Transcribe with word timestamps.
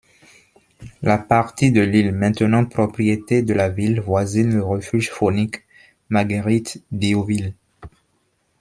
La 1.03 1.19
partie 1.19 1.71
de 1.71 1.81
l’île 1.81 2.11
maintenant 2.11 2.65
propriété 2.65 3.43
de 3.43 3.53
la 3.53 3.69
Ville 3.69 4.01
voisine 4.01 4.51
le 4.55 4.63
refuge 4.63 5.11
faunique 5.11 5.61
Marguerite-D’Youville. 6.09 7.53